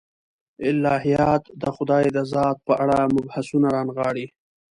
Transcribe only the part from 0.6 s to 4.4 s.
الهیات د خدای د ذات په اړه مبحثونه رانغاړي.